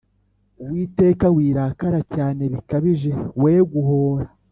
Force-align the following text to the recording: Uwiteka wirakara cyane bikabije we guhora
Uwiteka 0.63 1.25
wirakara 1.35 1.99
cyane 2.13 2.43
bikabije 2.53 3.11
we 3.43 3.53
guhora 3.71 4.25